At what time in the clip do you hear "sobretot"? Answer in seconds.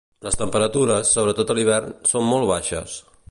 1.17-1.53